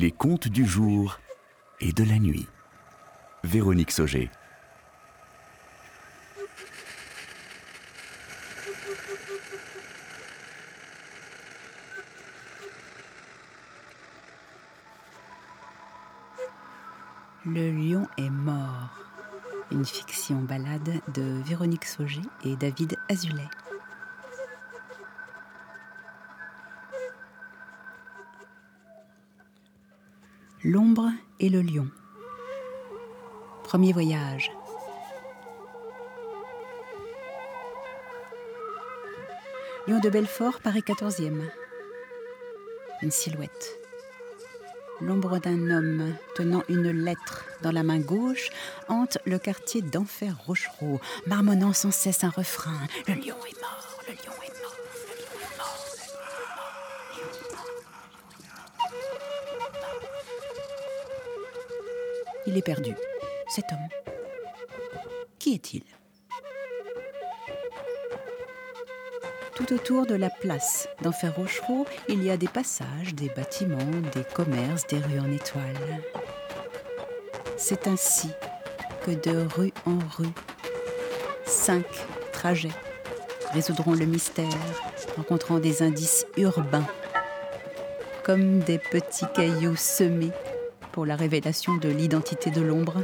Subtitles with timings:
[0.00, 1.18] Les contes du jour
[1.80, 2.46] et de la nuit.
[3.42, 4.30] Véronique Sauger.
[17.44, 19.00] Le lion est mort.
[19.72, 23.48] Une fiction balade de Véronique Sauger et David Azulet.
[30.70, 31.88] L'ombre et le lion.
[33.64, 34.52] Premier voyage.
[39.86, 41.40] Lion de Belfort, Paris 14e.
[43.00, 43.78] Une silhouette.
[45.00, 48.50] L'ombre d'un homme tenant une lettre dans la main gauche
[48.88, 52.78] hante le quartier d'Enfer Rochereau, marmonnant sans cesse un refrain.
[53.06, 54.76] Le lion est mort, le lion est mort,
[55.08, 55.86] le lion est mort,
[57.16, 57.47] le lion est mort,
[62.48, 62.94] Il est perdu,
[63.46, 64.14] cet homme.
[65.38, 65.82] Qui est-il?
[69.54, 74.24] Tout autour de la place d'Enfer Rochereau, il y a des passages, des bâtiments, des
[74.34, 76.02] commerces, des rues en étoiles.
[77.58, 78.30] C'est ainsi
[79.04, 80.32] que de rue en rue,
[81.44, 81.84] cinq
[82.32, 82.72] trajets
[83.52, 84.48] résoudront le mystère,
[85.18, 86.86] rencontrant des indices urbains,
[88.22, 90.32] comme des petits cailloux semés
[90.92, 93.02] pour la révélation de l'identité de l'ombre.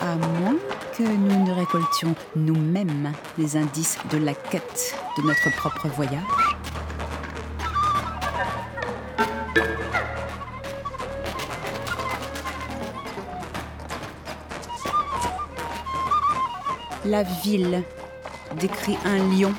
[0.00, 0.56] À moins
[0.96, 6.22] que nous ne récoltions nous-mêmes les indices de la quête de notre propre voyage.
[17.04, 17.82] La ville
[18.58, 19.52] décrit un lion.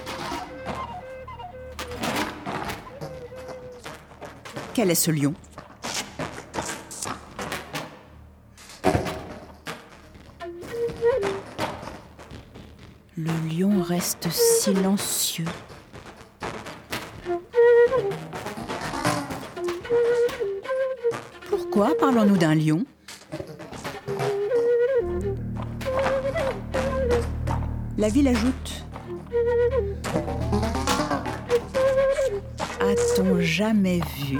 [4.75, 5.33] Quel est ce lion?
[13.15, 15.45] Le lion reste silencieux.
[21.49, 22.85] Pourquoi parlons-nous d'un lion?
[27.97, 28.85] La ville ajoute
[32.81, 34.39] A-t-on jamais vu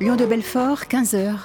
[0.00, 1.44] Lion de Belfort, 15 heures.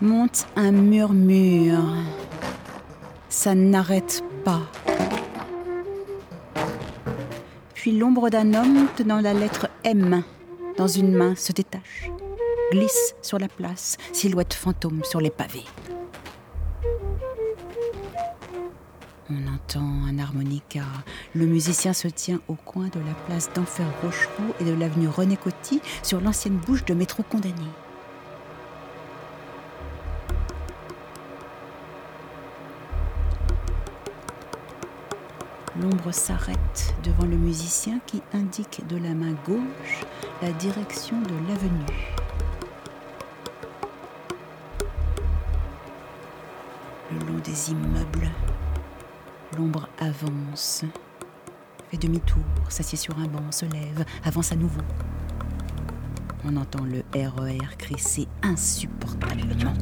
[0.00, 1.82] Monte un murmure.
[3.28, 4.62] Ça n'arrête pas.
[7.74, 10.22] Puis l'ombre d'un homme tenant la lettre M
[10.76, 12.08] dans une main se détache,
[12.70, 15.64] glisse sur la place, silhouette fantôme sur les pavés.
[19.28, 20.84] On entend un harmonica.
[21.34, 25.36] Le musicien se tient au coin de la place d'Enfer Rochereau et de l'avenue René
[25.36, 27.54] Coty sur l'ancienne bouche de métro condamné.
[35.82, 40.04] L'ombre s'arrête devant le musicien qui indique de la main gauche
[40.40, 42.14] la direction de l'avenue.
[47.10, 48.30] Le long des immeubles,
[49.56, 50.84] l'ombre avance,
[51.90, 54.80] fait demi-tour, s'assied sur un banc, se lève, avance à nouveau.
[56.44, 59.72] On entend le RER crisser insupportablement.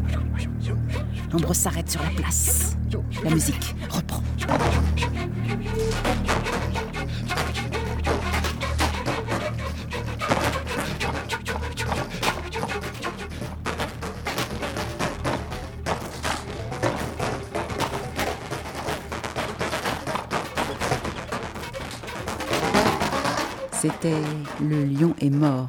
[1.32, 2.76] L'ombre s'arrête sur la place.
[3.22, 4.22] La musique reprend.
[23.84, 24.16] C'était
[24.62, 25.68] Le lion est mort,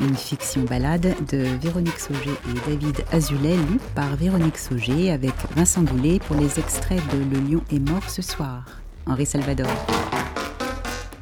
[0.00, 5.82] une fiction balade de Véronique Sauger et David Azulet, lue par Véronique Sauger avec Vincent
[5.82, 8.64] Goulet pour les extraits de Le lion est mort ce soir,
[9.06, 9.68] Henri Salvador.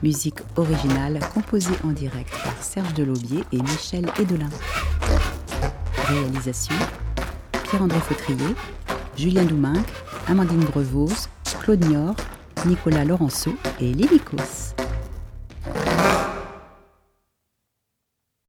[0.02, 4.48] Musique originale composée en direct par Serge Delaubier et Michel Edelin.
[6.06, 6.76] Réalisation
[7.64, 8.54] Pierre-André Fautrier,
[9.18, 9.84] Julien Douminc,
[10.28, 11.28] Amandine Grevose,
[11.60, 12.16] Claude Niort,
[12.64, 13.52] Nicolas Laurenceau
[13.82, 14.71] et Lily Kos.